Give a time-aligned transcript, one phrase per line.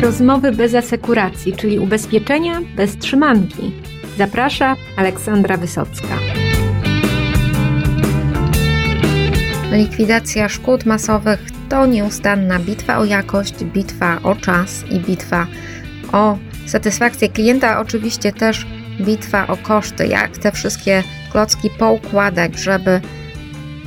[0.00, 3.72] Rozmowy bez asekuracji, czyli ubezpieczenia bez trzymanki.
[4.18, 6.18] Zaprasza Aleksandra Wysocka.
[9.72, 15.46] Likwidacja szkód masowych to nieustanna bitwa o jakość, bitwa o czas i bitwa
[16.12, 18.66] o satysfakcję klienta, oczywiście też
[19.00, 23.00] bitwa o koszty, jak te wszystkie klocki poukładać, żeby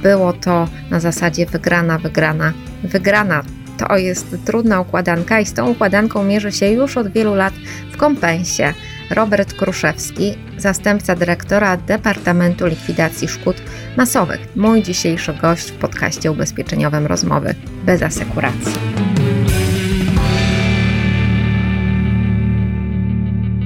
[0.04, 2.54] było to na zasadzie wygrana, wygrana,
[2.84, 3.44] wygrana.
[3.88, 7.54] To jest trudna układanka i z tą układanką mierzy się już od wielu lat
[7.92, 8.74] w kompensie.
[9.10, 13.56] Robert Kruszewski, zastępca dyrektora Departamentu Likwidacji Szkód
[13.98, 19.13] Masowych, mój dzisiejszy gość w podcaście ubezpieczeniowym Rozmowy bez asekuracji.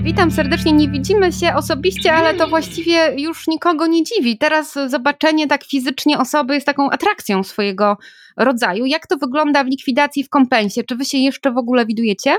[0.08, 0.74] Witam serdecznie.
[0.74, 4.38] Nie widzimy się osobiście, ale to właściwie już nikogo nie dziwi.
[4.38, 7.98] Teraz zobaczenie tak fizycznie osoby jest taką atrakcją swojego
[8.38, 8.86] rodzaju.
[8.86, 10.84] Jak to wygląda w likwidacji w kompensie?
[10.84, 12.38] Czy wy się jeszcze w ogóle widujecie?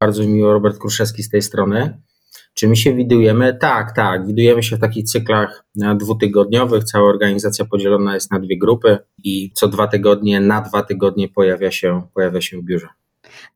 [0.00, 2.02] Bardzo miło, Robert Kruszewski z tej strony.
[2.54, 3.58] Czy my się widujemy?
[3.60, 4.26] Tak, tak.
[4.26, 5.64] Widujemy się w takich cyklach
[5.96, 6.84] dwutygodniowych.
[6.84, 11.70] Cała organizacja podzielona jest na dwie grupy i co dwa tygodnie, na dwa tygodnie pojawia
[11.70, 12.88] się, pojawia się w biurze.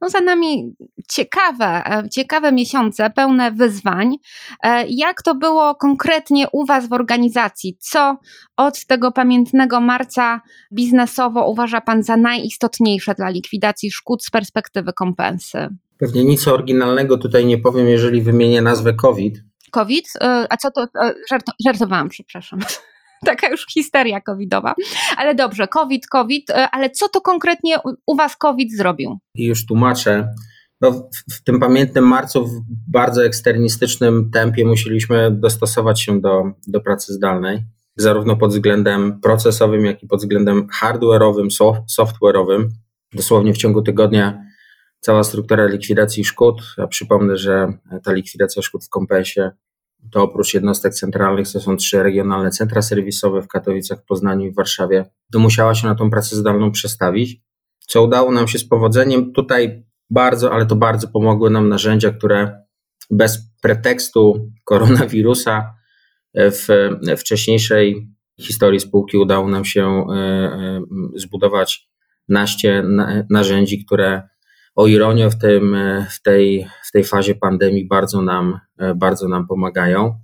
[0.01, 0.75] No za nami
[1.09, 4.17] ciekawe, e, ciekawe miesiące, pełne wyzwań.
[4.63, 7.77] E, jak to było konkretnie u Was w organizacji?
[7.81, 8.17] Co
[8.57, 10.41] od tego pamiętnego marca
[10.73, 15.69] biznesowo uważa Pan za najistotniejsze dla likwidacji szkód z perspektywy kompensy?
[15.99, 19.43] Pewnie nic oryginalnego tutaj nie powiem, jeżeli wymienię nazwę COVID.
[19.71, 20.09] COVID?
[20.21, 20.87] E, a co to?
[21.31, 22.61] Żart, żartowałam, przepraszam
[23.33, 24.75] taka już histeria covidowa.
[25.17, 29.19] Ale dobrze, COVID, COVID, e, ale co to konkretnie u Was COVID zrobił?
[29.35, 30.29] I już tłumaczę.
[30.81, 36.81] No, w, w tym pamiętnym marcu w bardzo eksternistycznym tempie musieliśmy dostosować się do, do
[36.81, 37.65] pracy zdalnej,
[37.97, 41.49] zarówno pod względem procesowym, jak i pod względem hardware'owym,
[41.99, 42.69] software'owym.
[43.13, 44.45] Dosłownie w ciągu tygodnia
[45.01, 46.63] cała struktura likwidacji szkód.
[46.79, 47.73] Ja przypomnę, że
[48.05, 49.51] ta likwidacja szkód w kompensie
[50.13, 55.05] to oprócz jednostek centralnych to są trzy regionalne centra serwisowe w Katowicach, Poznaniu i Warszawie.
[55.33, 57.41] To musiała się na tą pracę zdalną przestawić,
[57.79, 59.33] co udało nam się z powodzeniem.
[59.33, 62.65] Tutaj bardzo, ale to bardzo pomogły nam narzędzia, które
[63.11, 65.75] bez pretekstu koronawirusa
[66.35, 66.67] w
[67.19, 68.09] wcześniejszej
[68.41, 70.83] historii spółki udało nam się e, e,
[71.15, 71.89] zbudować
[72.29, 72.85] naście
[73.31, 74.23] narzędzi, które
[74.75, 75.77] o ironię w, tym,
[76.11, 78.61] w, tej, tej fazie pandemii bardzo nam,
[78.97, 80.15] bardzo nam pomagają.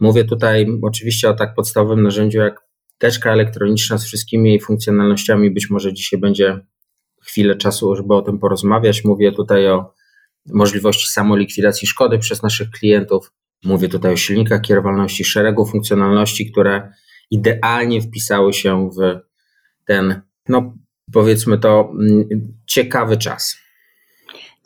[0.00, 2.60] Mówię tutaj oczywiście o tak podstawowym narzędziu jak
[2.98, 5.50] teczka elektroniczna z wszystkimi jej funkcjonalnościami.
[5.50, 6.60] Być może dzisiaj będzie
[7.22, 9.04] chwilę czasu, żeby o tym porozmawiać.
[9.04, 9.94] Mówię tutaj o
[10.46, 13.32] możliwości samolikwidacji szkody przez naszych klientów.
[13.64, 16.92] Mówię tutaj o silnikach kierowalności, szeregu funkcjonalności, które
[17.30, 19.18] idealnie wpisały się w
[19.84, 20.74] ten, no
[21.12, 22.28] powiedzmy to, mm,
[22.66, 23.56] ciekawy czas.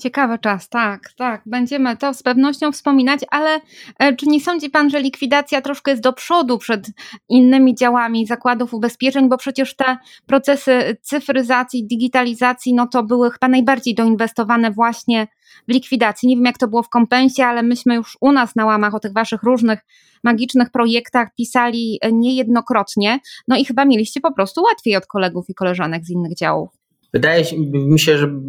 [0.05, 1.43] Ciekawy czas, tak, tak.
[1.47, 3.61] Będziemy to z pewnością wspominać, ale
[3.99, 6.87] e, czy nie sądzi Pan, że likwidacja troszkę jest do przodu przed
[7.29, 13.95] innymi działami zakładów ubezpieczeń, bo przecież te procesy cyfryzacji, digitalizacji, no to były chyba najbardziej
[13.95, 15.29] doinwestowane właśnie
[15.69, 16.29] w likwidacji.
[16.29, 19.01] Nie wiem, jak to było w kompensie, ale myśmy już u nas na łamach o
[19.01, 19.81] tych Waszych różnych
[20.25, 26.05] magicznych projektach pisali niejednokrotnie, no i chyba mieliście po prostu łatwiej od kolegów i koleżanek
[26.05, 26.84] z innych działów.
[27.15, 28.41] Wydaje mi się, że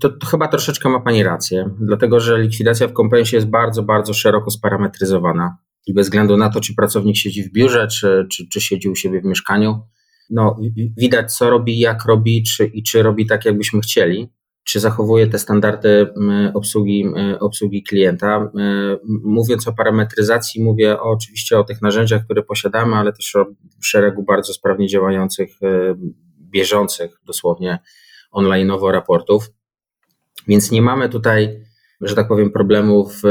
[0.00, 4.14] to, to, chyba troszeczkę ma Pani rację, dlatego że likwidacja w kompensie jest bardzo, bardzo
[4.14, 8.60] szeroko sparametryzowana i bez względu na to, czy pracownik siedzi w biurze, czy, czy, czy
[8.60, 9.80] siedzi u siebie w mieszkaniu,
[10.30, 10.60] no,
[10.98, 14.28] widać co robi, jak robi czy, i czy robi tak, jakbyśmy chcieli,
[14.64, 16.06] czy zachowuje te standardy
[16.54, 17.04] obsługi,
[17.40, 18.50] obsługi klienta.
[19.24, 23.46] Mówiąc o parametryzacji, mówię o, oczywiście o tych narzędziach, które posiadamy, ale też o
[23.82, 25.58] szeregu bardzo sprawnie działających
[26.52, 27.78] bieżących dosłownie
[28.32, 29.50] online'owo raportów.
[30.48, 31.64] Więc nie mamy tutaj,
[32.00, 33.22] że tak powiem, problemu w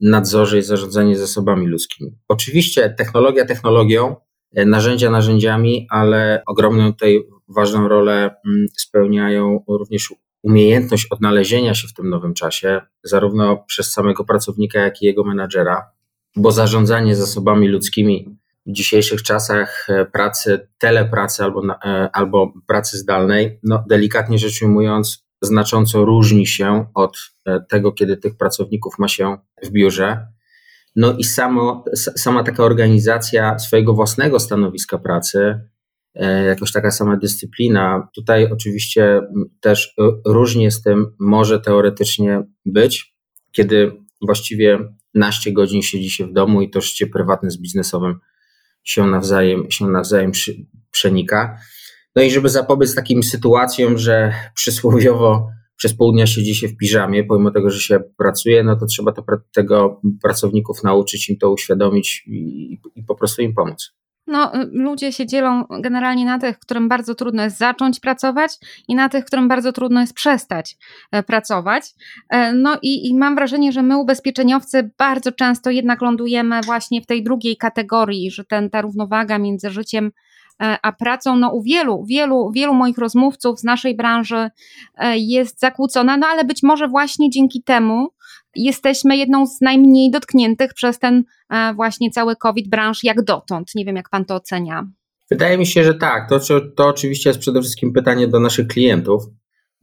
[0.00, 2.10] nadzorze i zarządzaniu zasobami ludzkimi.
[2.28, 4.16] Oczywiście technologia technologią,
[4.52, 8.14] narzędzia narzędziami, ale ogromną tutaj ważną rolę
[8.46, 15.02] mm, spełniają również umiejętność odnalezienia się w tym nowym czasie, zarówno przez samego pracownika, jak
[15.02, 15.90] i jego menadżera,
[16.36, 18.36] bo zarządzanie zasobami ludzkimi
[18.66, 25.26] w dzisiejszych czasach e, pracy, telepracy albo, e, albo pracy zdalnej, no delikatnie rzecz ujmując,
[25.42, 30.26] znacząco różni się od e, tego, kiedy tych pracowników ma się w biurze.
[30.96, 35.60] No i samo, sama taka organizacja swojego własnego stanowiska pracy,
[36.46, 39.20] jakoś taka sama dyscyplina, tutaj oczywiście
[39.60, 39.94] też
[40.26, 43.14] różnie z tym może teoretycznie być,
[43.52, 43.92] kiedy
[44.22, 44.78] właściwie
[45.14, 48.20] naście godzin siedzi się w domu i to życie prywatne z biznesowym
[48.86, 50.32] się nawzajem, się nawzajem
[50.90, 51.58] przenika.
[52.16, 57.24] No i żeby zapobiec takim sytuacjom, że przysłowiowo przez pół dnia siedzi się w piżamie,
[57.24, 59.24] pomimo tego, że się pracuje, no to trzeba to,
[59.54, 63.92] tego pracowników nauczyć, im to uświadomić i, i po prostu im pomóc.
[64.26, 68.52] No, y, ludzie się dzielą generalnie na tych, którym bardzo trudno jest zacząć pracować
[68.88, 70.76] i na tych, którym bardzo trudno jest przestać
[71.12, 71.94] e, pracować.
[72.28, 77.06] E, no i, i, mam wrażenie, że my ubezpieczeniowcy bardzo często jednak lądujemy właśnie w
[77.06, 80.12] tej drugiej kategorii, że ten, ta równowaga między życiem
[80.62, 84.50] e, a pracą, no u wielu, wielu, wielu moich rozmówców z naszej branży
[85.14, 88.08] jest zakłócona, no ale być może właśnie dzięki temu
[88.56, 93.74] jesteśmy jedną z najmniej dotkniętych przez ten e, właśnie cały COVID branż jak dotąd.
[93.74, 94.86] Nie wiem, jak pan to ocenia.
[95.30, 96.28] Wydaje mi się, że tak.
[96.28, 96.40] To,
[96.76, 99.22] to oczywiście jest przede wszystkim pytanie do naszych klientów,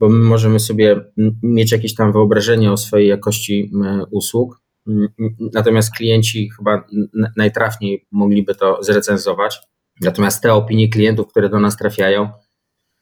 [0.00, 1.00] bo my możemy sobie
[1.42, 3.70] mieć jakieś tam wyobrażenie o swojej jakości
[4.10, 4.60] usług.
[5.54, 6.84] Natomiast klienci chyba
[7.36, 9.58] najtrafniej mogliby to zrecenzować.
[10.00, 12.28] Natomiast te opinie klientów, które do nas trafiają,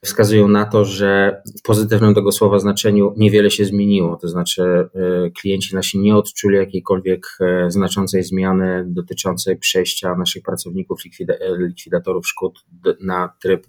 [0.05, 4.17] wskazują na to, że w pozytywnym tego słowa znaczeniu niewiele się zmieniło.
[4.17, 11.01] To znaczy, e, klienci nasi nie odczuli jakiejkolwiek e, znaczącej zmiany dotyczącej przejścia naszych pracowników,
[11.21, 12.65] e, likwidatorów szkód
[13.01, 13.67] na tryb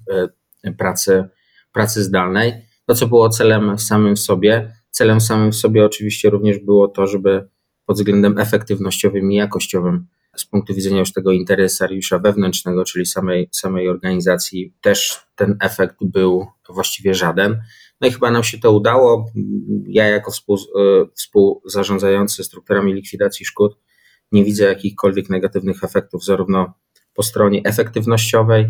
[0.77, 1.24] pracy,
[1.74, 2.53] pracy zdalnej.
[2.86, 7.07] To, co było celem samym w sobie, celem samym w sobie oczywiście również było to,
[7.07, 7.47] żeby
[7.86, 13.89] pod względem efektywnościowym i jakościowym z punktu widzenia już tego interesariusza wewnętrznego, czyli samej, samej
[13.89, 17.62] organizacji, też ten efekt był właściwie żaden.
[18.01, 19.25] No i chyba nam się to udało.
[19.88, 23.77] Ja, jako współ, e, współzarządzający strukturami likwidacji szkód,
[24.31, 26.74] nie widzę jakichkolwiek negatywnych efektów, zarówno
[27.13, 28.69] po stronie efektywnościowej,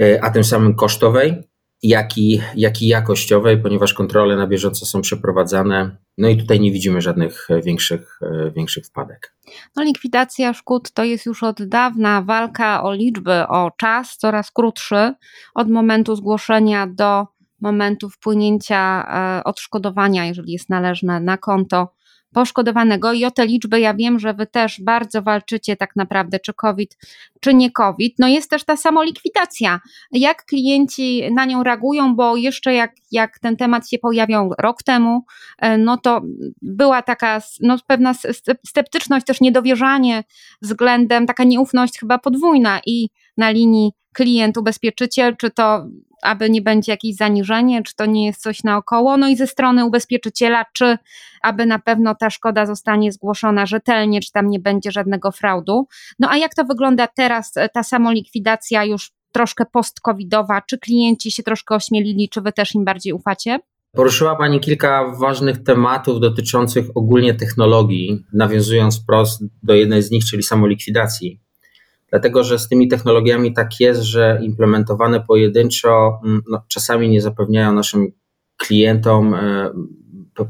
[0.00, 1.48] e, a tym samym kosztowej,
[1.82, 5.96] jak i, jak i jakościowej, ponieważ kontrole na bieżąco są przeprowadzane.
[6.18, 9.36] No i tutaj nie widzimy żadnych e, większych, e, większych wpadek.
[9.76, 15.12] No, likwidacja szkód to jest już od dawna walka o liczby, o czas coraz krótszy
[15.54, 17.26] od momentu zgłoszenia do
[17.60, 21.96] momentu wpłynięcia e, odszkodowania, jeżeli jest należne, na konto
[22.36, 26.54] poszkodowanego i o te liczby ja wiem, że wy też bardzo walczycie tak naprawdę, czy
[26.54, 26.98] COVID,
[27.40, 28.14] czy nie COVID.
[28.18, 29.80] No jest też ta samolikwidacja.
[30.12, 35.24] Jak klienci na nią reagują, bo jeszcze jak, jak ten temat się pojawiał rok temu,
[35.58, 36.22] e, no to
[36.62, 38.14] była taka no, pewna
[38.66, 40.24] sceptyczność, też niedowierzanie
[40.62, 45.86] względem, taka nieufność chyba podwójna i na linii klient, ubezpieczyciel, czy to
[46.22, 49.84] aby nie będzie jakieś zaniżenie, czy to nie jest coś naokoło, no i ze strony
[49.84, 50.98] ubezpieczyciela, czy
[51.42, 55.86] aby na pewno ta szkoda zostanie zgłoszona rzetelnie, czy tam nie będzie żadnego fraudu.
[56.18, 61.42] No a jak to wygląda teraz, e, ta samolikwidacja już troszkę post-covidowa, czy klienci się
[61.42, 63.58] troszkę ośmielili, czy wy też im bardziej ufacie?
[63.92, 70.42] Poruszyła Pani kilka ważnych tematów dotyczących ogólnie technologii, nawiązując wprost do jednej z nich, czyli
[70.42, 71.40] samolikwidacji
[72.10, 77.72] dlatego że z tymi technologiami tak jest, że implementowane pojedynczo mm, no, czasami nie zapewniają
[77.72, 78.12] naszym
[78.56, 79.70] klientom e,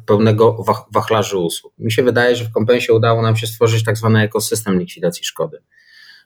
[0.07, 0.65] pełnego
[0.95, 1.73] wachlarzu usług.
[1.79, 5.59] Mi się wydaje, że w Kompensie udało nam się stworzyć tak zwany ekosystem likwidacji szkody,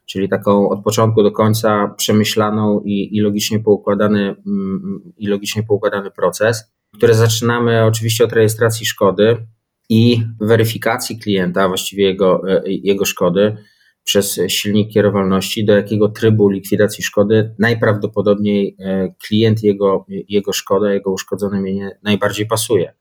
[0.06, 6.10] czyli taką od początku do końca przemyślaną i, i, logicznie, poukładany, mm, i logicznie poukładany
[6.10, 9.46] proces, który zaczynamy oczywiście od rejestracji szkody
[9.88, 13.56] i weryfikacji klienta, właściwie jego, e, jego szkody,
[14.05, 21.11] przez silnik kierowalności, do jakiego trybu likwidacji szkody najprawdopodobniej e, klient jego, jego szkoda, jego
[21.11, 22.95] uszkodzone mienie najbardziej pasuje.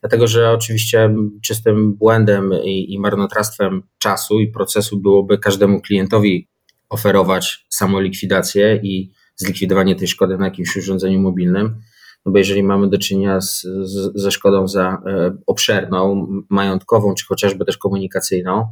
[0.00, 6.48] Dlatego, że oczywiście czystym błędem i, i marnotrawstwem czasu i procesu byłoby każdemu klientowi
[6.88, 11.80] oferować samolikwidację i zlikwidowanie tej szkody na jakimś urządzeniu mobilnym.
[12.26, 17.26] No bo jeżeli mamy do czynienia z, z, ze szkodą za e, obszerną, majątkową, czy
[17.26, 18.66] chociażby też komunikacyjną,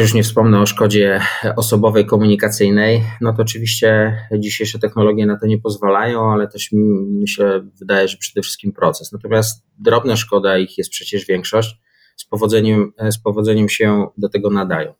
[0.00, 1.20] już nie wspomnę o szkodzie
[1.56, 7.68] osobowej, komunikacyjnej, no to oczywiście dzisiejsze technologie na to nie pozwalają, ale też mi się
[7.78, 9.12] wydaje, że przede wszystkim proces.
[9.12, 11.76] Natomiast drobna szkoda, ich jest przecież większość,
[12.16, 14.94] z powodzeniem, z powodzeniem się do tego nadają.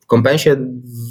[0.00, 0.56] W kompensie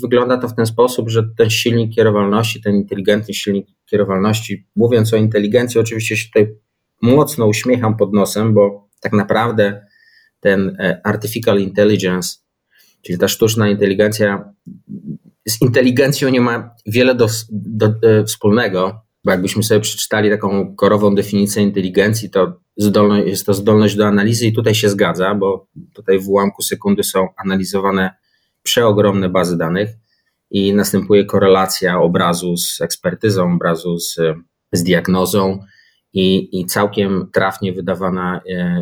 [0.01, 5.17] wygląda to w ten sposób, że ten silnik kierowalności, ten inteligentny silnik kierowalności, mówiąc o
[5.17, 6.55] inteligencji, oczywiście się tutaj
[7.01, 9.85] mocno uśmiecham pod nosem, bo tak naprawdę
[10.39, 12.46] ten e, artificial intelligence
[13.07, 14.53] Czyli ta sztuczna inteligencja
[15.47, 21.15] z inteligencją nie ma wiele do, do, do wspólnego, bo jakbyśmy sobie przeczytali taką korową
[21.15, 26.19] definicję inteligencji, to zdolność, jest to zdolność do analizy i tutaj się zgadza, bo tutaj
[26.19, 28.13] w ułamku sekundy są analizowane
[28.63, 29.89] przeogromne bazy danych
[30.51, 34.19] i następuje korelacja obrazu z ekspertyzą, obrazu z,
[34.71, 35.59] z diagnozą
[36.13, 38.81] i, i całkiem trafnie wydawana, e,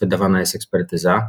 [0.00, 1.28] wydawana jest ekspertyza.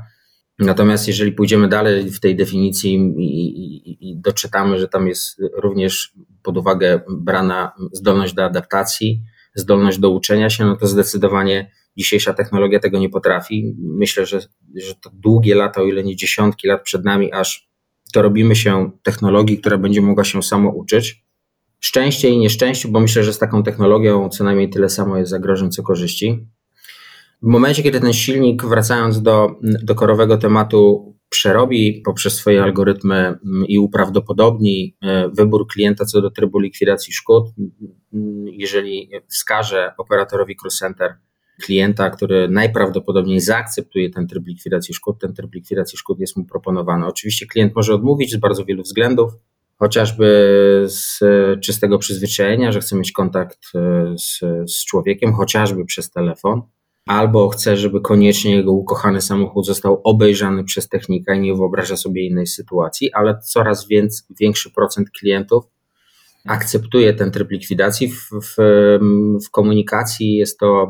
[0.60, 6.14] Natomiast jeżeli pójdziemy dalej w tej definicji i, i, i, doczytamy, że tam jest również
[6.44, 9.22] pod uwagę brana zdolność do adaptacji,
[9.56, 13.76] zdolność do uczenia się, no to zdecydowanie dzisiejsza technologia tego nie potrafi.
[13.80, 14.40] Myślę, że,
[14.76, 17.70] że to długie lata, o ile nie dziesiątki lat przed nami, aż
[18.14, 21.24] to robimy się technologii, która będzie mogła się samo uczyć.
[21.80, 25.72] Szczęście i nieszczęście, bo myślę, że z taką technologią co najmniej tyle samo jest zagrożeń,
[25.72, 26.48] co korzyści.
[27.44, 33.66] W momencie, kiedy ten silnik, wracając do, do korowego tematu, przerobi poprzez swoje algorytmy mm,
[33.68, 37.44] i uprawdopodobni e, wybór klienta co do trybu likwidacji szkód,
[38.14, 41.16] mm, jeżeli wskaże operatorowi cross center
[41.64, 47.06] klienta, który najprawdopodobniej zaakceptuje ten tryb likwidacji szkód, ten tryb likwidacji szkód jest mu proponowany.
[47.06, 49.34] Oczywiście klient może odmówić z bardzo wielu względów,
[49.80, 50.26] chociażby
[50.88, 51.20] z
[51.62, 54.40] czystego przyzwyczajenia, że chce mieć kontakt e, z,
[54.72, 56.62] z człowiekiem, chociażby przez telefon
[57.06, 62.28] albo chce, żeby koniecznie jego ukochany samochód został obejrzany przez technika i nie wyobraża sobie
[62.28, 65.64] innej sytuacji, ale coraz więcej, większy procent klientów
[66.46, 68.08] akceptuje ten tryb likwidacji.
[68.08, 68.56] W, w,
[69.46, 70.90] w, komunikacji jest to,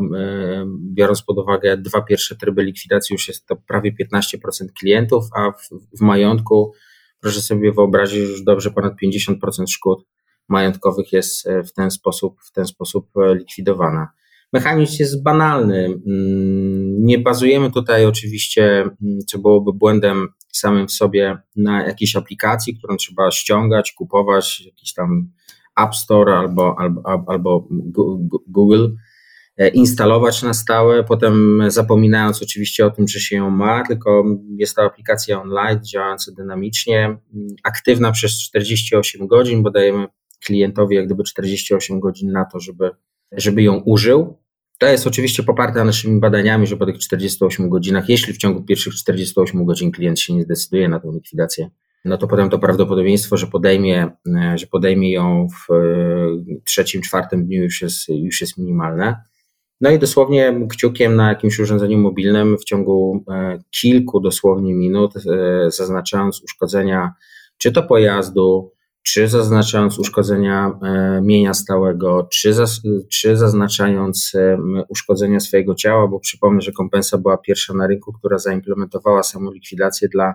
[0.93, 4.37] biorąc pod uwagę dwa pierwsze tryby likwidacji, już jest to prawie 15%
[4.79, 6.73] klientów, a w, w majątku,
[7.19, 10.05] proszę sobie wyobrazić, już dobrze ponad 50% szkód
[10.47, 14.07] majątkowych jest e, w ten sposób, w ten sposób e, likwidowana.
[14.53, 15.85] Mechanizm jest banalny.
[15.85, 22.77] Mm, nie bazujemy tutaj oczywiście, mm, co byłoby błędem samym w sobie, na jakiejś aplikacji,
[22.77, 25.31] którą trzeba ściągać, kupować, jakiś tam
[25.79, 27.67] App Store albo, albo, albo
[28.47, 28.87] Google,
[29.57, 34.23] e, instalować na stałe, potem zapominając oczywiście o tym, że się ją ma, tylko
[34.57, 40.07] jest to aplikacja online działająca dynamicznie, mm, aktywna przez 48 godzin, bo dajemy
[40.45, 42.91] klientowi jak gdyby 48 godzin na to, żeby,
[43.31, 44.42] żeby ją użył.
[44.77, 48.95] To jest oczywiście poparte naszymi badaniami, że po tych 48 godzinach, jeśli w ciągu pierwszych
[48.95, 51.69] 48 godzin klient się nie zdecyduje na tę likwidację,
[52.05, 57.45] no to potem to prawdopodobieństwo, że podejmie, e, że podejmie ją w e, trzecim, czwartym
[57.45, 59.15] dniu już jest, już jest minimalne.
[59.81, 65.13] No i dosłownie kciukiem na jakimś urządzeniu mobilnym w ciągu e, kilku dosłownie minut,
[65.67, 67.13] zaznaczając uszkodzenia
[67.57, 68.72] czy to pojazdu,
[69.03, 72.81] czy zaznaczając uszkodzenia e, mienia stałego, czy, zas,
[73.11, 74.31] czy zaznaczając
[74.89, 80.07] uszkodzenia swojego ciała, bo przypomnę, że kompensa była pierwsza na rynku, która zaimplementowała samą likwidację
[80.09, 80.33] dla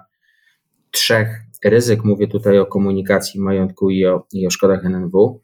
[0.91, 1.29] trzech
[1.65, 2.05] ryzyk.
[2.05, 5.41] Mówię tutaj o komunikacji majątku i o, i o szkodach NNW.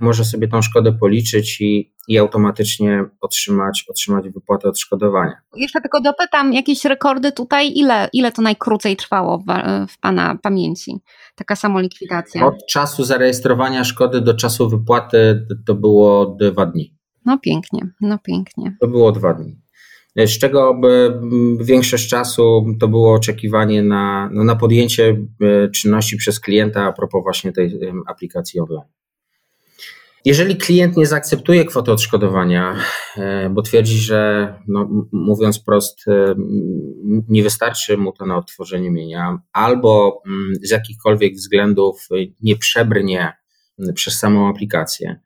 [0.00, 5.36] Może sobie tą szkodę policzyć i, i automatycznie otrzymać, otrzymać wypłatę odszkodowania.
[5.56, 9.44] Jeszcze tylko dopytam, jakieś rekordy tutaj, ile, ile to najkrócej trwało w,
[9.88, 11.00] w Pana pamięci?
[11.36, 12.46] taka samolikwidacja?
[12.46, 16.96] Od czasu zarejestrowania szkody do czasu wypłaty to było dwa dni.
[17.24, 18.76] No pięknie, no pięknie.
[18.80, 19.60] To było dwa dni.
[20.16, 20.80] Z czego
[21.60, 27.22] większość czasu to było oczekiwanie na, no, na podjęcie e, czynności przez klienta a propos
[27.22, 28.88] właśnie tej aplikacji online.
[30.26, 32.76] Jeżeli klient nie zaakceptuje kwoty odszkodowania,
[33.16, 36.34] e, bo twierdzi, że no, mówiąc prost, e,
[37.28, 42.08] nie wystarczy mu to na odtworzenie mienia, albo mm, z jakichkolwiek względów
[42.40, 43.32] nie przebrnie
[43.94, 45.20] przez samą aplikację,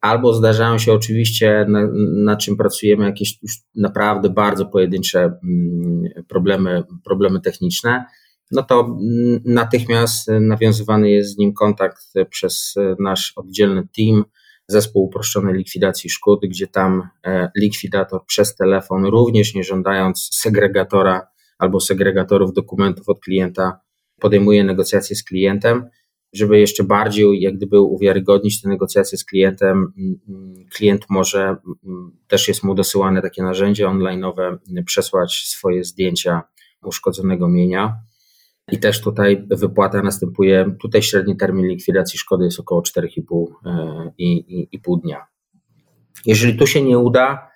[0.00, 1.80] albo zdarzają się oczywiście, na,
[2.24, 3.38] na czym pracujemy, jakieś
[3.74, 8.04] naprawdę bardzo pojedyncze mm, problemy, problemy techniczne,
[8.50, 8.98] no to
[9.44, 14.24] natychmiast nawiązywany jest z nim kontakt przez nasz oddzielny team,
[14.68, 21.26] zespół uproszczonej likwidacji szkód, gdzie tam e, likwidator przez telefon, również nie żądając segregatora
[21.58, 23.80] albo segregatorów dokumentów od klienta,
[24.20, 25.88] podejmuje negocjacje z klientem,
[26.32, 29.92] żeby jeszcze bardziej jak gdyby uwiarygodnić te negocjacje z klientem.
[30.70, 31.56] Klient może,
[32.28, 36.42] też jest mu dosyłane takie narzędzie online'owe, przesłać swoje zdjęcia
[36.84, 37.96] uszkodzonego mienia
[38.72, 44.32] i też tutaj wypłata następuje, tutaj średni termin likwidacji szkody jest około 4,5 e, i,
[44.32, 45.26] i, i pół dnia.
[46.26, 47.50] Jeżeli tu się nie uda,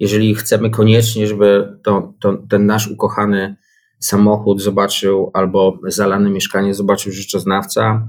[0.00, 3.56] jeżeli chcemy koniecznie, żeby to, to, ten nasz ukochany
[3.98, 8.08] samochód zobaczył albo zalane mieszkanie zobaczył rzeczoznawca,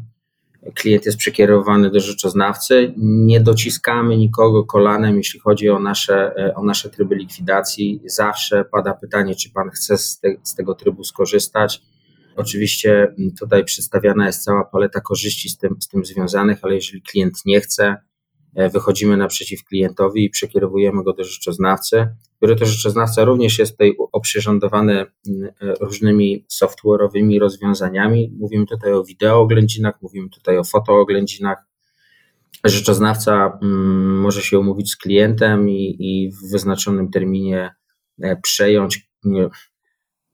[0.75, 6.63] klient jest przekierowany do rzeczoznawcy, nie dociskamy nikogo kolanem, jeśli chodzi o nasze, e, o
[6.63, 8.01] nasze tryby likwidacji.
[8.05, 11.81] Zawsze pada pytanie, czy pan chce z, te, z tego trybu skorzystać
[12.35, 17.33] Oczywiście tutaj przedstawiana jest cała paleta korzyści z tym, z tym związanych, ale jeżeli klient
[17.45, 17.95] nie chce,
[18.55, 23.95] e, wychodzimy naprzeciw klientowi i przekierowujemy go do rzeczoznawcy, który to rzeczoznawca również jest tutaj
[24.11, 25.05] oprzyrządowany e,
[25.81, 28.33] różnymi software'owymi rozwiązaniami.
[28.39, 31.57] Mówimy tutaj o wideooględzinach, mówimy tutaj o fotooględzinach.
[32.65, 33.59] Rzeczoznawca
[34.21, 37.75] może się umówić z klientem i, i w wyznaczonym terminie
[38.21, 39.09] e, przejąć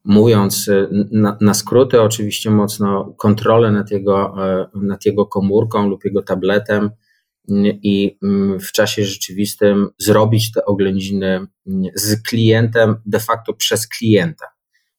[0.06, 6.06] mówiąc y, na, na, skróty, oczywiście mocno kontrolę nad jego, e, nad jego komórką lub
[6.06, 6.90] jego tabletem
[7.84, 11.48] i mm, w czasie rzeczywistym zrobić te oględziny
[11.96, 14.46] z klientem de facto przez klienta.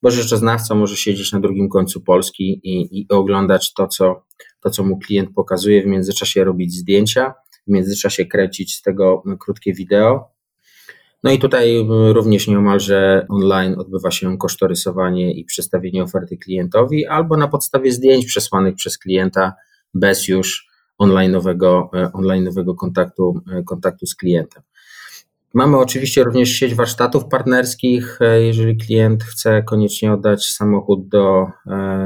[0.02, 4.24] Bo rzeczoznawca może siedzieć na drugim końcu Polski i, i oglądać to co,
[4.60, 7.34] to, co mu klient pokazuje, w międzyczasie robić zdjęcia,
[7.66, 10.39] w międzyczasie kręcić z tego krótkie wideo.
[11.24, 17.48] No i tutaj również nieomalże online odbywa się kosztorysowanie i przedstawienie oferty klientowi, albo na
[17.48, 19.52] podstawie zdjęć przesłanych przez klienta
[19.94, 24.62] bez już online'owego, e, online'owego kontaktu, e, kontaktu z klientem.
[25.54, 28.18] Mamy oczywiście również sieć warsztatów partnerskich.
[28.20, 31.46] E, jeżeli klient chce koniecznie oddać samochód do,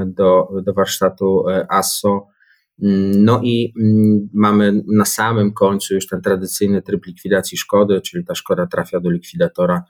[0.06, 2.33] do, do warsztatu ASO, mm,
[2.78, 8.34] no i mm, mamy na samym końcu już ten tradycyjny tryb likwidacji szkody, czyli ta
[8.34, 9.84] szkoda trafia do likwidatora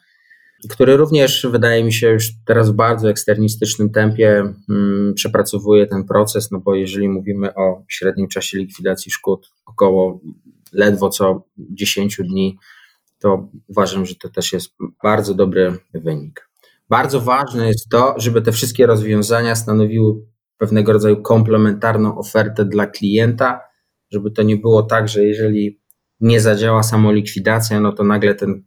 [0.68, 6.50] który również wydaje mi się już teraz w bardzo eksternistycznym tempie hmm, przepracowuje ten proces,
[6.50, 10.20] no bo jeżeli mówimy o średnim czasie likwidacji szkód około
[10.72, 12.58] ledwo co 10 dni,
[13.18, 16.48] to uważam, że to też jest bardzo dobry wynik.
[16.88, 20.14] Bardzo ważne jest to, żeby te wszystkie rozwiązania stanowiły
[20.58, 23.60] pewnego rodzaju komplementarną ofertę dla klienta,
[24.10, 25.80] żeby to nie było tak, że jeżeli
[26.20, 28.64] nie zadziała samolikwidacja, no to nagle ten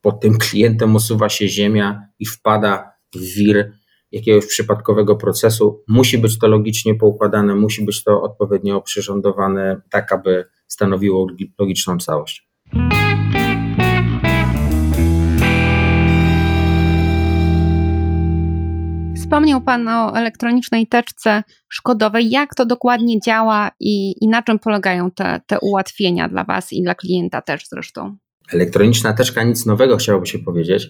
[0.00, 3.72] pod tym klientem osuwa się ziemia i wpada w wir
[4.12, 5.84] jakiegoś przypadkowego procesu.
[5.88, 11.26] Musi być to logicznie poukładane, musi być to odpowiednio przyrządowane, tak aby stanowiło
[11.58, 12.48] logiczną całość.
[19.24, 22.30] Wspomniał Pan o elektronicznej teczce szkodowej.
[22.30, 26.82] Jak to dokładnie działa i, i na czym polegają te, te ułatwienia dla Was i
[26.82, 28.16] dla klienta też zresztą?
[28.52, 30.88] Elektroniczna teczka nic nowego, chciałoby się powiedzieć.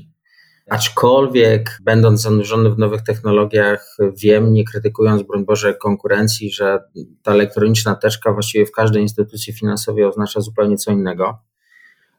[0.71, 6.79] Aczkolwiek, będąc zanurzony w nowych technologiach, wiem, nie krytykując, broń Boże, konkurencji, że
[7.23, 11.38] ta elektroniczna teczka właściwie w każdej instytucji finansowej oznacza zupełnie co innego.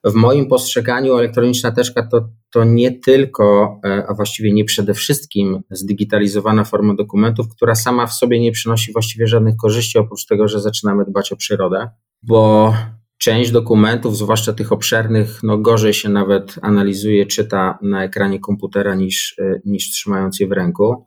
[0.05, 5.61] W moim postrzeganiu elektroniczna teczka to, to nie tylko, e, a właściwie nie przede wszystkim
[5.71, 10.61] zdigitalizowana forma dokumentów, która sama w sobie nie przynosi właściwie żadnych korzyści, oprócz tego, że
[10.61, 11.89] zaczynamy dbać o przyrodę,
[12.23, 12.73] bo
[13.17, 19.35] Część dokumentów, zwłaszcza tych obszernych, no gorzej się nawet analizuje, czyta na ekranie komputera niż,
[19.39, 21.05] e, niż trzymając je w ręku.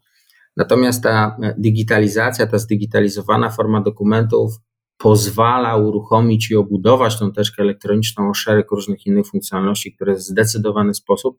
[0.57, 4.53] Natomiast ta digitalizacja, ta zdigitalizowana forma dokumentów
[4.99, 10.95] pozwala uruchomić i obudować tą teczkę elektroniczną o szereg różnych innych funkcjonalności, które w zdecydowany
[10.95, 11.39] sposób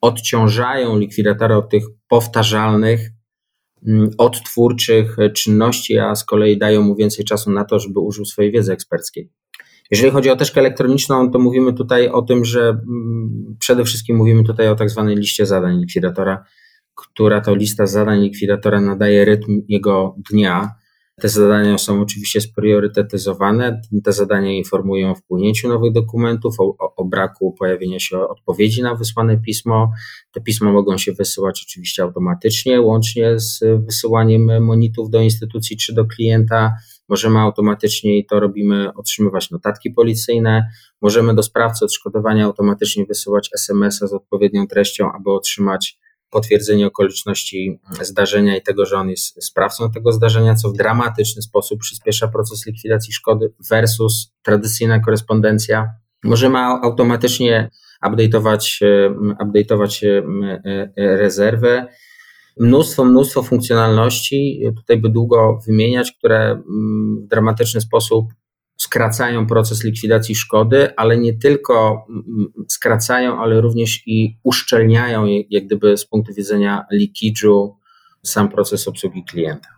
[0.00, 3.10] odciążają likwidatora od tych powtarzalnych,
[3.86, 8.52] mm, odtwórczych czynności, a z kolei dają mu więcej czasu na to, żeby użył swojej
[8.52, 9.30] wiedzy eksperckiej.
[9.90, 14.44] Jeżeli chodzi o teczkę elektroniczną, to mówimy tutaj o tym, że mm, przede wszystkim mówimy
[14.44, 16.44] tutaj o tak zwanej liście zadań likwidatora,
[16.94, 20.74] która to lista zadań likwidatora nadaje rytm jego dnia.
[21.20, 23.80] Te zadania są oczywiście spriorytetyzowane.
[24.04, 29.38] Te zadania informują o wpłynięciu nowych dokumentów, o, o, braku pojawienia się odpowiedzi na wysłane
[29.38, 29.92] pismo.
[30.32, 36.04] Te pisma mogą się wysyłać oczywiście automatycznie, łącznie z wysyłaniem monitów do instytucji czy do
[36.04, 36.72] klienta
[37.08, 40.68] możemy automatycznie, i to robimy, otrzymywać notatki policyjne,
[41.02, 45.98] możemy do sprawcy odszkodowania automatycznie wysyłać SMS-a z odpowiednią treścią, aby otrzymać
[46.30, 51.80] potwierdzenie okoliczności zdarzenia i tego, że on jest sprawcą tego zdarzenia, co w dramatyczny sposób
[51.80, 55.86] przyspiesza proces likwidacji szkody versus tradycyjna korespondencja.
[56.24, 57.70] Możemy automatycznie
[58.04, 58.84] update'ować,
[59.40, 60.04] update'ować
[60.96, 61.86] rezerwę
[62.60, 68.26] mnóstwo, mnóstwo funkcjonalności, tutaj by długo wymieniać, które mm, w dramatyczny sposób
[68.78, 75.96] skracają proces likwidacji szkody, ale nie tylko mm, skracają, ale również i uszczelniają, jak gdyby
[75.96, 77.68] z punktu widzenia leakage'u,
[78.22, 79.68] sam proces obsługi klienta.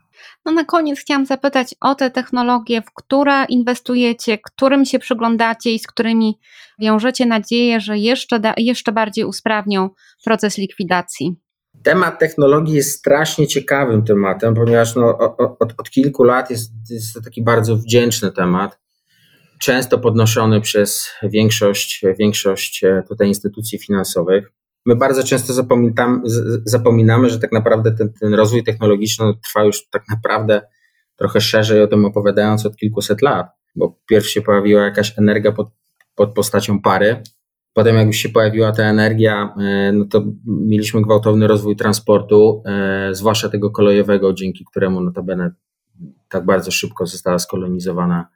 [0.44, 5.78] No na koniec chciałam zapytać o te technologie, w które inwestujecie, którym się przyglądacie i
[5.78, 6.38] z którymi
[6.78, 9.90] wiążecie nadzieję, że jeszcze, jeszcze bardziej usprawnią
[10.24, 11.36] proces likwidacji.
[11.82, 15.18] Temat technologii jest strasznie ciekawym tematem, ponieważ no,
[15.58, 18.78] od, od kilku lat jest, jest to taki bardzo wdzięczny temat,
[19.60, 24.52] często podnoszony przez większość, większość e, tutaj instytucji finansowych.
[24.86, 26.20] My bardzo często zapominamy,
[26.64, 30.62] zapominamy że tak naprawdę ten, ten rozwój technologiczny trwa już tak naprawdę
[31.16, 33.46] trochę szerzej o tym opowiadając od kilkuset lat,
[33.76, 35.68] bo pierw się pojawiła jakaś energia pod,
[36.14, 37.22] pod postacią pary,
[37.72, 43.14] Potem, jak już się pojawiła ta energia, e, no to mieliśmy gwałtowny rozwój transportu, e,
[43.14, 45.50] zwłaszcza tego kolejowego, dzięki któremu notabene
[46.28, 48.28] tak bardzo szybko została skolonizowana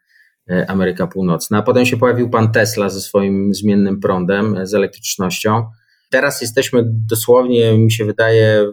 [0.68, 1.62] Ameryka Północna.
[1.62, 5.66] Potem się pojawił pan Tesla ze swoim zmiennym prądem, z elektrycznością.
[6.10, 8.66] Teraz jesteśmy dosłownie, mi się wydaje,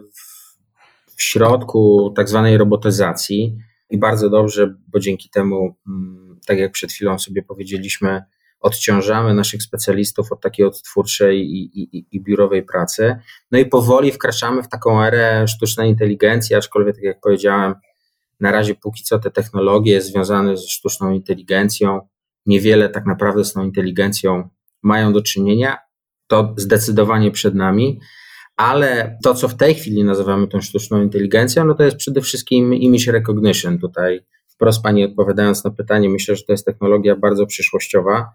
[1.16, 3.56] w środku tak zwanej robotyzacji
[3.90, 8.22] i bardzo dobrze, bo dzięki temu mm, tak jak przed chwilą sobie powiedzieliśmy,
[8.60, 13.16] odciążamy naszych specjalistów od takiej odtwórczej i, i, i, biurowej pracy.
[13.50, 17.74] No i powoli wkraczamy w taką erę sztucznej inteligencji, aczkolwiek, tak jak powiedziałem,
[18.42, 22.00] na razie póki co te technologie związane ze sztuczną inteligencją
[22.46, 24.48] niewiele tak naprawdę z tą inteligencją
[24.82, 25.78] mają do czynienia.
[26.26, 28.00] To zdecydowanie przed nami,
[28.56, 32.74] ale to, co w tej chwili nazywamy tą sztuczną inteligencją, no to jest przede wszystkim
[32.74, 33.78] image recognition.
[33.78, 38.32] Tutaj wprost Pani odpowiadając na pytanie, myślę, że to jest technologia bardzo przyszłościowa,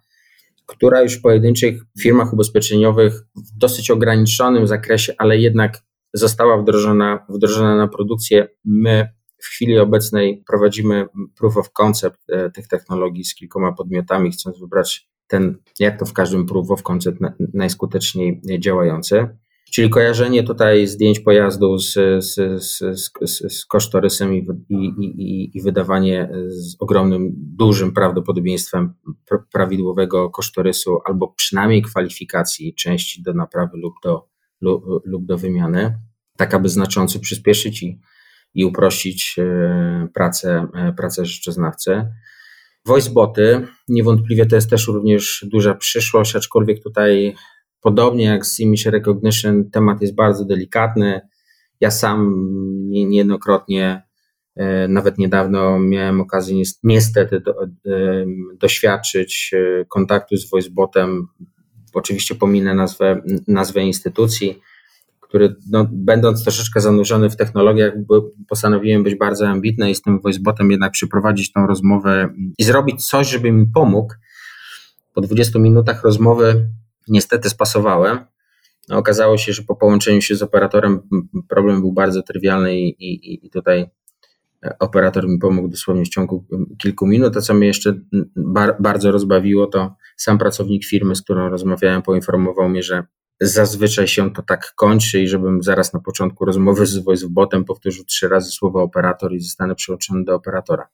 [0.65, 7.75] która już w pojedynczych firmach ubezpieczeniowych w dosyć ograniczonym zakresie, ale jednak została wdrożona, wdrożona
[7.75, 8.47] na produkcję.
[8.65, 9.16] My
[9.47, 11.05] w chwili obecnej prowadzimy
[11.35, 16.13] proof of concept e, tych technologii z kilkoma podmiotami, chcąc wybrać ten, jak to w
[16.13, 17.19] każdym proof of concept,
[17.53, 19.27] najskuteczniej działający.
[19.71, 23.11] Czyli kojarzenie tutaj zdjęć pojazdu z, z, z,
[23.49, 28.93] z kosztorysem i, i, i, i, wydawanie z ogromnym, dużym prawdopodobieństwem
[29.51, 34.27] prawidłowego kosztorysu albo przynajmniej kwalifikacji części do naprawy lub do,
[34.61, 35.99] lub, lub do wymiany,
[36.37, 37.99] tak aby znacząco przyspieszyć i,
[38.53, 42.05] i uprościć e, pracę, e, pracę rzeczoznawcy.
[42.85, 47.35] Voiceboty, niewątpliwie to jest też również duża przyszłość, aczkolwiek tutaj
[47.81, 51.21] Podobnie jak z Image Recognition, temat jest bardzo delikatny.
[51.79, 52.35] Ja sam
[52.89, 54.03] niejednokrotnie,
[54.55, 57.55] e, nawet niedawno miałem okazję niestety do,
[58.59, 59.51] doświadczyć
[59.89, 61.27] kontaktu z voicebotem.
[61.93, 64.61] Oczywiście pominę nazwę, nazwę instytucji,
[65.27, 67.93] który no, będąc troszeczkę zanurzony w technologiach,
[68.49, 73.29] postanowiłem być bardzo ambitny i z tym voicebotem jednak przeprowadzić tą rozmowę i zrobić coś,
[73.29, 74.13] żeby mi pomógł.
[75.13, 76.69] Po 20 minutach rozmowy
[77.07, 78.19] niestety spasowałem.
[78.89, 80.99] No, okazało się, że po połączeniu się z operatorem
[81.47, 83.89] problem był bardzo trywialny i, i, i tutaj
[84.65, 86.45] e, operator mi pomógł dosłownie w ciągu
[86.77, 87.37] kilku minut.
[87.37, 87.99] A co mnie jeszcze
[88.35, 93.03] bar, bardzo rozbawiło, to sam pracownik firmy, z którą rozmawiałem, poinformował mnie, że
[93.41, 98.27] zazwyczaj się to tak kończy i żebym zaraz na początku rozmowy z voicebotem powtórzył trzy
[98.27, 100.87] razy słowo operator i zostanę przyłączony do operatora.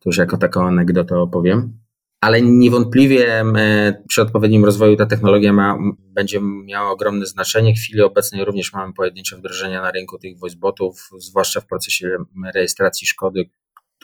[0.00, 1.84] To już jako taką anegdotę opowiem
[2.24, 7.74] ale niewątpliwie e, przy odpowiednim rozwoju ta technologia ma, będzie miała ogromne znaczenie.
[7.74, 12.16] W chwili obecnej również mamy pojedyncze wdrożenia na rynku tych voicebotów, zwłaszcza w procesie
[12.54, 13.50] rejestracji szkody,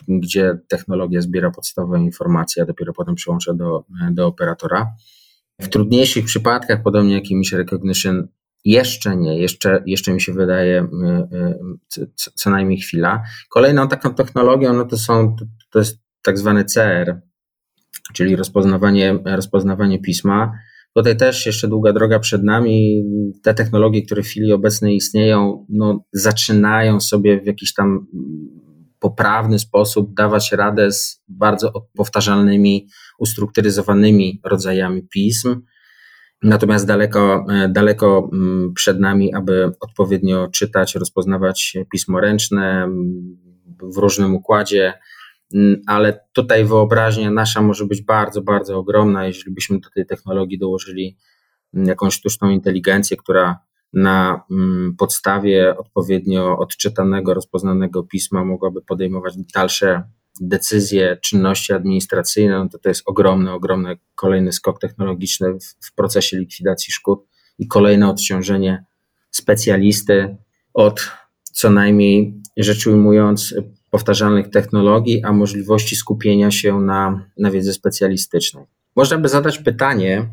[0.07, 4.93] gdzie technologia zbiera podstawowe informacje, a dopiero potem przyłącza do, do operatora.
[5.61, 8.27] W trudniejszych przypadkach, podobnie jak Image Recognition,
[8.65, 11.27] jeszcze nie, jeszcze, jeszcze mi się wydaje e,
[11.97, 13.23] e, co, najmniej chwila.
[13.49, 15.35] Kolejną taką technologią no to, są,
[15.71, 17.21] to jest tak zwany CR,
[18.13, 20.51] czyli rozpoznawanie, rozpoznawanie pisma.
[20.95, 23.03] Tutaj też jeszcze długa droga przed nami.
[23.43, 28.07] Te technologie, które w chwili obecnej istnieją, no, zaczynają sobie w jakiś tam
[29.01, 32.87] poprawny sposób dawać radę z bardzo powtarzalnymi,
[33.19, 35.61] ustrukturyzowanymi rodzajami pism.
[36.43, 42.89] Natomiast daleko, daleko mm, przed nami, aby odpowiednio czytać, rozpoznawać pismo ręczne
[43.81, 44.93] w różnym układzie,
[45.53, 50.59] Mm, ale tutaj wyobraźnia nasza może być bardzo, bardzo ogromna, jeżeli byśmy do tej technologii
[50.59, 51.17] dołożyli
[51.73, 53.59] mm, jakąś sztuczną inteligencję, która
[53.93, 60.03] na mm, podstawie odpowiednio odczytanego, rozpoznanego pisma mogłaby podejmować dalsze
[60.41, 66.37] decyzje, czynności administracyjne, no to to jest ogromny, ogromny kolejny skok technologiczny w, w procesie
[66.37, 67.25] likwidacji szkód
[67.59, 68.85] i kolejne odciążenie
[69.31, 70.37] specjalisty
[70.73, 71.11] od
[71.43, 73.55] co najmniej rzecz ujmując
[73.89, 78.65] powtarzalnych technologii, a możliwości skupienia się na, na wiedzy specjalistycznej.
[78.95, 80.29] Można by zadać pytanie,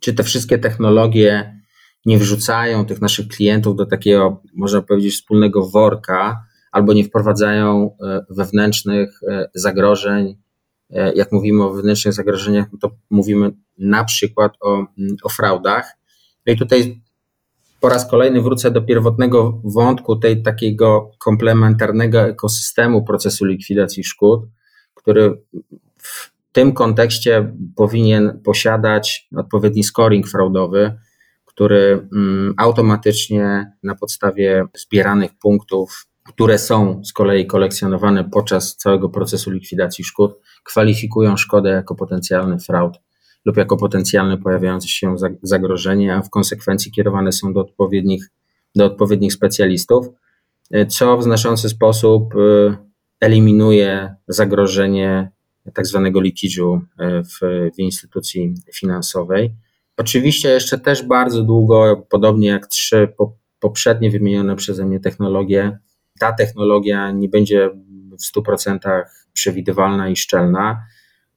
[0.00, 1.61] czy te wszystkie technologie
[2.06, 8.24] nie wrzucają tych naszych klientów do takiego, można powiedzieć, wspólnego worka, albo nie wprowadzają e,
[8.30, 10.36] wewnętrznych e, zagrożeń.
[10.90, 14.86] E, jak mówimy o wewnętrznych zagrożeniach, to mówimy na przykład o,
[15.22, 15.96] o fraudach.
[16.46, 17.02] No i tutaj
[17.80, 24.46] po raz kolejny wrócę do pierwotnego wątku tej takiego komplementarnego ekosystemu procesu likwidacji szkód,
[24.94, 25.42] który
[25.98, 30.98] w tym kontekście powinien posiadać odpowiedni scoring fraudowy,
[31.54, 39.50] który mm, automatycznie na podstawie zbieranych punktów, które są z kolei kolekcjonowane podczas całego procesu
[39.50, 42.98] likwidacji szkód, kwalifikują szkodę jako potencjalny fraud
[43.44, 48.30] lub jako potencjalne pojawiające się zagrożenie, a w konsekwencji kierowane są do odpowiednich,
[48.74, 50.06] do odpowiednich specjalistów,
[50.70, 52.76] e, co w znaczący sposób e,
[53.20, 55.30] eliminuje zagrożenie
[55.74, 57.40] tak zwanego likiżu e, w,
[57.76, 59.54] w instytucji finansowej.
[60.02, 63.14] Oczywiście jeszcze też bardzo długo, podobnie jak trzy
[63.60, 65.78] poprzednie wymienione przeze mnie technologie,
[66.20, 67.70] ta technologia nie będzie
[68.18, 70.86] w 100% przewidywalna i szczelna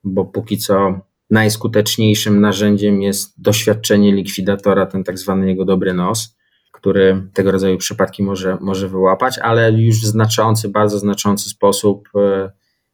[0.05, 0.99] bo póki co
[1.29, 6.37] najskuteczniejszym narzędziem jest doświadczenie likwidatora, ten tak zwany jego dobry nos,
[6.71, 12.51] który tego rodzaju przypadki może, może wyłapać, ale już w znaczący, bardzo znaczący sposób e,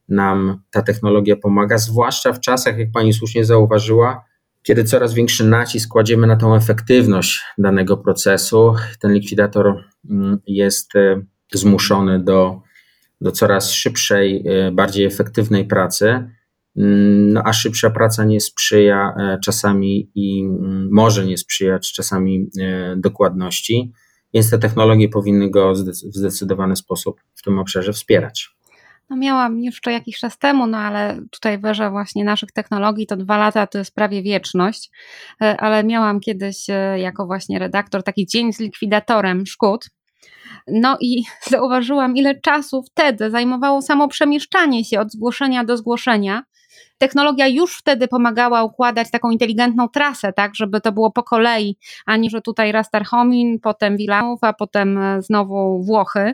[0.10, 4.26] nam ta technologia pomaga, zwłaszcza w czasach, jak pani słusznie zauważyła,
[4.64, 8.74] kiedy coraz większy nacisk kładziemy na tą efektywność danego procesu.
[9.00, 11.22] Ten likwidator mm, jest e,
[11.54, 12.62] zmuszony do,
[13.22, 16.06] do coraz szybszej, e, bardziej efektywnej pracy.
[16.78, 22.50] Mm, no, a szybsza praca nie sprzyja e, czasami i mm, może nie sprzyjać czasami
[22.98, 23.92] dokładności,
[24.34, 25.78] więc te technologie powinny go w
[26.18, 28.51] zdecydowany sposób w tym obszarze wspierać.
[29.12, 33.18] No miałam jeszcze jakiś czas temu, no ale tutaj w erze właśnie naszych technologii to
[33.18, 34.90] dwa lata to jest prawie wieczność,
[35.42, 39.90] e, ale miałam kiedyś e, jako właśnie redaktor taki dzień z likwidatorem szkód.
[40.68, 46.44] No i zauważyłam, ile czasu wtedy zajmowało samo przemieszczanie się od zgłoszenia do zgłoszenia
[47.02, 52.18] technologia już wtedy pomagała układać taką inteligentną trasę, tak, żeby to było po kolei, a
[52.18, 56.34] nie, że tutaj Rastarchomin, potem Wilanów, a potem e, znowu Włochy,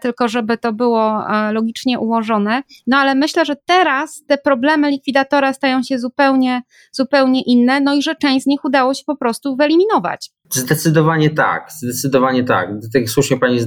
[0.00, 2.62] tylko żeby to było e, logicznie ułożone.
[2.86, 8.02] No ale myślę, że teraz te problemy likwidatora stają się zupełnie, zupełnie inne, no i
[8.02, 10.30] że część z nich udało się po prostu wyeliminować.
[10.50, 12.70] Zdecydowanie tak, zdecydowanie tak.
[12.92, 13.58] Tak słusznie pani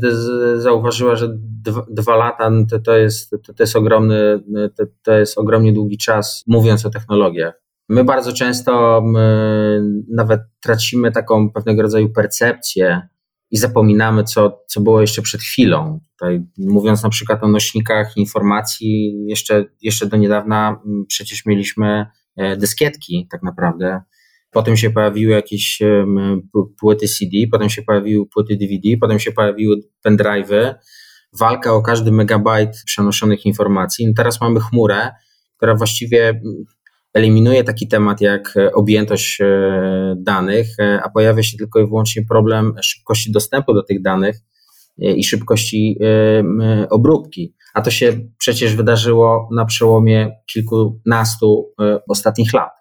[0.55, 1.29] zauważyła, że
[1.63, 4.43] dwa, dwa lata no to, to, jest, to, to, jest ogromny,
[4.77, 7.61] to, to jest ogromnie długi czas, mówiąc o technologiach.
[7.89, 13.07] My bardzo często my nawet tracimy taką pewnego rodzaju percepcję
[13.51, 15.99] i zapominamy, co, co było jeszcze przed chwilą.
[16.11, 22.05] Tutaj, mówiąc na przykład o nośnikach informacji, jeszcze, jeszcze do niedawna przecież mieliśmy
[22.37, 24.01] e, dyskietki tak naprawdę
[24.51, 25.79] Potem się pojawiły jakieś
[26.79, 30.73] płyty CD, potem się pojawiły płyty DVD, potem się pojawiły pendrive'y.
[31.39, 34.07] Walka o każdy megabajt przenoszonych informacji.
[34.07, 35.11] No teraz mamy chmurę,
[35.57, 36.41] która właściwie
[37.13, 42.73] eliminuje taki temat jak objętość e, danych, e, a pojawia się tylko i wyłącznie problem
[42.81, 44.35] szybkości dostępu do tych danych
[45.01, 45.99] e, i szybkości
[46.89, 47.55] obróbki.
[47.73, 51.73] A to się przecież wydarzyło na przełomie kilkunastu
[52.09, 52.80] ostatnich lat.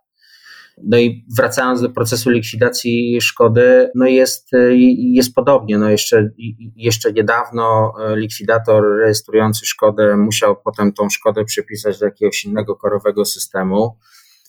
[0.84, 4.50] No i wracając do procesu likwidacji szkody, no jest,
[4.98, 5.78] jest podobnie.
[5.78, 6.30] No jeszcze,
[6.76, 13.24] jeszcze niedawno e, likwidator rejestrujący szkodę musiał potem tą szkodę przypisać do jakiegoś innego korowego
[13.24, 13.96] systemu.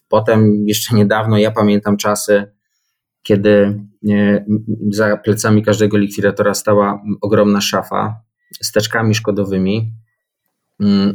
[0.10, 2.52] Potem jeszcze niedawno, ja pamiętam czasy,
[3.24, 4.46] kiedy e,
[4.90, 8.22] za plecami każdego likwidatora stała ogromna szafa
[8.62, 9.92] z teczkami szkodowymi,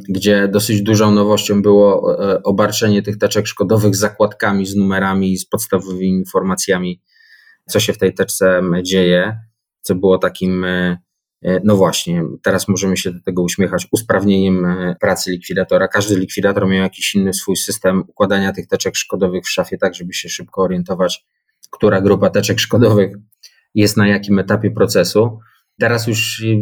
[0.09, 5.49] gdzie dosyć dużą nowością było e, obarczenie tych teczek szkodowych zakładkami z numerami i z
[5.49, 7.03] podstawowymi informacjami,
[7.69, 9.41] co się w tej teczce dzieje,
[9.81, 10.99] co było takim, e,
[11.43, 14.67] e, no właśnie, teraz możemy się do tego uśmiechać, usprawnieniem
[15.01, 15.89] pracy likwidatora.
[15.89, 20.13] Każdy likwidator miał jakiś inny swój system układania tych teczek szkodowych w szafie, tak żeby
[20.13, 21.27] się szybko orientować,
[21.71, 23.13] która grupa teczek szkodowych
[23.75, 25.39] jest na jakim etapie procesu.
[25.79, 26.57] Teraz już y,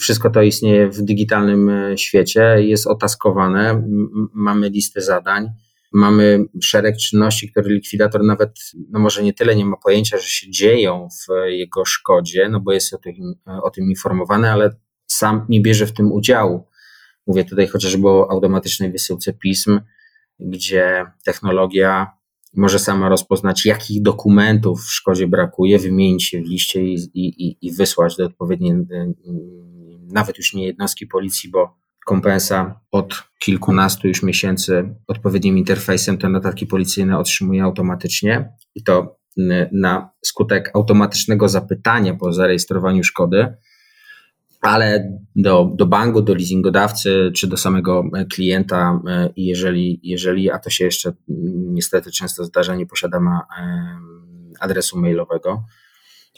[0.00, 3.88] wszystko to istnieje w digitalnym e, świecie, jest otaskowane,
[4.34, 5.48] mamy listę zadań,
[5.92, 8.50] mamy szereg czynności, które likwidator nawet,
[8.90, 12.72] no może nie tyle nie ma pojęcia, że się dzieją w jego szkodzie, no bo
[12.72, 13.14] jest o tym,
[13.62, 16.66] o tym informowany, ale sam nie bierze w tym udziału.
[17.26, 19.80] Mówię tutaj chociażby o automatycznej wysyłce pism,
[20.38, 22.12] gdzie technologia
[22.56, 27.72] może sama rozpoznać, jakich dokumentów w szkodzie brakuje, wymienić się w liście i, i, i
[27.72, 29.12] wysłać do odpowiedniej, e,
[30.12, 36.66] nawet już nie jednostki policji, bo kompensa od kilkunastu już miesięcy odpowiednim interfejsem te notatki
[36.66, 39.16] policyjne otrzymuje automatycznie i to
[39.72, 43.54] na skutek automatycznego zapytania po zarejestrowaniu szkody
[44.64, 50.70] ale do, do banku, do leasingodawcy czy do samego klienta, e, jeżeli, jeżeli, a to
[50.70, 51.12] się jeszcze
[51.72, 53.30] niestety często zdarza, nie posiadamy
[54.60, 55.64] adresu mailowego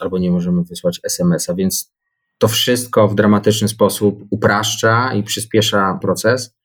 [0.00, 1.92] albo nie możemy wysłać SMS-a, więc
[2.38, 6.56] to wszystko w dramatyczny sposób upraszcza i przyspiesza proces.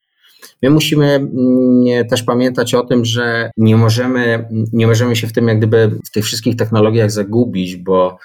[0.62, 5.48] My musimy mm, też pamiętać o tym, że nie możemy, nie możemy się w tym,
[5.48, 8.18] jak gdyby w tych wszystkich technologiach zagubić, bo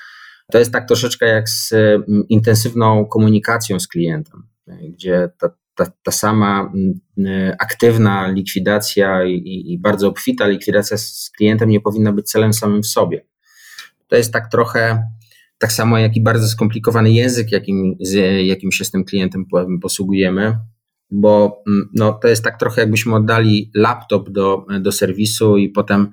[0.52, 6.12] to jest tak troszeczkę jak z mm, intensywną komunikacją z klientem, gdzie ta, ta, ta
[6.12, 6.72] sama
[7.18, 12.82] mm, aktywna likwidacja i, i bardzo obfita likwidacja z klientem nie powinna być celem samym
[12.82, 13.24] w sobie.
[14.08, 15.02] To jest tak trochę
[15.58, 17.96] tak samo jak i bardzo skomplikowany język, jakim,
[18.42, 19.44] jakim się z tym klientem
[19.82, 20.58] posługujemy,
[21.10, 26.12] bo mm, no, to jest tak trochę jakbyśmy oddali laptop do, do serwisu i potem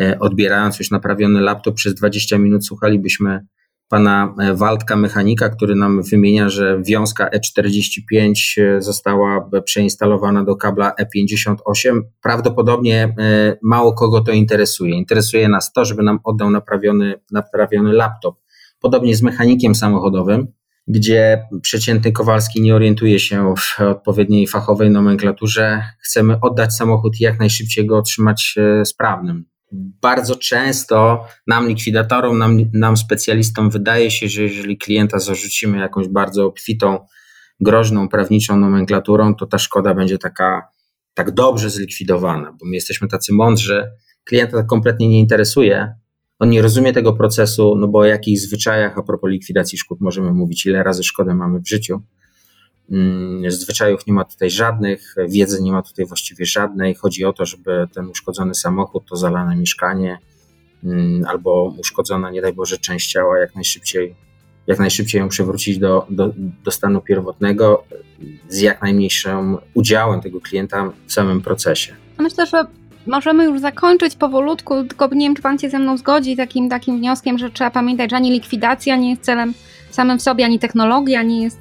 [0.00, 3.46] e, odbierając już naprawiony laptop przez 20 minut słuchalibyśmy
[3.92, 10.92] pana e, Waldka, mechanika, który nam wymienia, że wiązka E45 e, została przeinstalowana do kabla
[11.00, 12.00] E58.
[12.22, 14.94] Prawdopodobnie e, mało kogo to interesuje.
[14.94, 18.36] Interesuje nas to, żeby nam oddał naprawiony, naprawiony laptop.
[18.80, 20.46] Podobnie z mechanikiem samochodowym,
[20.88, 25.82] gdzie przeciętny Kowalski nie orientuje się w odpowiedniej fachowej nomenklaturze.
[26.00, 29.51] Chcemy oddać samochód i jak najszybciej go otrzymać sprawnym
[30.02, 36.46] bardzo często nam, likwidatorom, nam, nam specjalistom, wydaje się, że jeżeli klienta zarzucimy jakąś bardzo
[36.46, 37.06] obfitą,
[37.60, 40.68] groźną, prawniczą nomenklaturą, to ta szkoda będzie taka
[41.14, 43.90] tak dobrze zlikwidowana, bo my jesteśmy tacy mądrzy,
[44.24, 45.94] klienta kompletnie nie interesuje,
[46.38, 50.32] on nie rozumie tego procesu, no bo o jakich zwyczajach a propos likwidacji szkód możemy
[50.32, 52.02] mówić, ile razy szkodę mamy w życiu.
[52.90, 56.94] Mm, zwyczajów nie ma tutaj żadnych, wiedzy nie ma tutaj właściwie żadnej.
[56.94, 60.18] Chodzi o to, żeby ten uszkodzony samochód, to zalane mieszkanie
[60.84, 64.14] mm, albo uszkodzona, nie daj Boże, część ciała jak najszybciej,
[64.66, 66.32] jak najszybciej ją przywrócić do, do,
[66.64, 67.84] do stanu pierwotnego
[68.48, 71.94] z jak najmniejszym udziałem tego klienta w samym procesie.
[72.18, 72.64] Myślę, że
[73.06, 76.98] możemy już zakończyć powolutku, tylko nie wiem, czy Pan się ze mną zgodzi takim, takim
[76.98, 79.54] wnioskiem, że trzeba pamiętać, że ani likwidacja nie jest celem
[79.90, 81.58] samym w sobie, ani technologia nie jest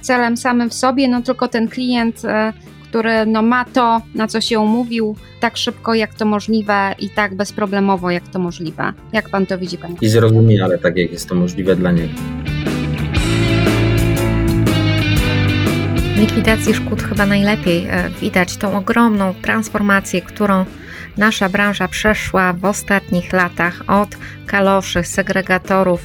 [0.00, 2.52] celem samym w sobie, no tylko ten klient, e,
[2.88, 7.34] który no ma to, na co się umówił, tak szybko jak to możliwe i tak
[7.34, 8.92] bezproblemowo jak to możliwe.
[9.12, 9.94] Jak pan to widzi, panie?
[10.00, 12.14] I zrozumie, ale tak jak jest to możliwe dla niego.
[16.14, 20.64] W likwidacji szkód chyba najlepiej e, widać tą ogromną transformację, którą
[21.16, 26.00] nasza branża przeszła w ostatnich latach od kaloszy, segregatorów,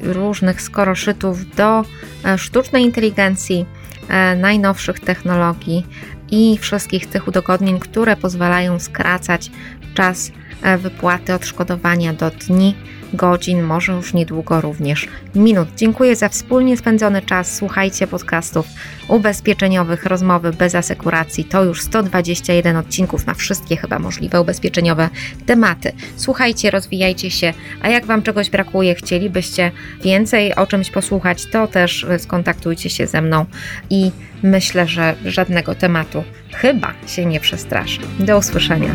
[0.00, 1.84] różnych skoroszytów do
[2.24, 3.66] e, sztucznej inteligencji,
[4.08, 5.86] e, najnowszych technologii
[6.30, 9.50] i wszystkich tych udogodnień, które pozwalają skracać
[9.94, 10.32] czas
[10.62, 12.74] e, wypłaty odszkodowania do dni
[13.12, 15.68] godzin, może już niedługo również minut.
[15.76, 17.56] Dziękuję za wspólnie spędzony czas.
[17.56, 18.66] Słuchajcie podcastów
[19.08, 21.44] ubezpieczeniowych, rozmowy bez asekuracji.
[21.44, 25.08] To już 121 odcinków na wszystkie chyba możliwe ubezpieczeniowe
[25.46, 25.92] tematy.
[26.16, 32.06] Słuchajcie, rozwijajcie się, a jak Wam czegoś brakuje, chcielibyście więcej o czymś posłuchać, to też
[32.18, 33.46] skontaktujcie się ze mną
[33.90, 34.10] i
[34.42, 38.00] myślę, że żadnego tematu chyba się nie przestraszę.
[38.20, 38.94] Do usłyszenia.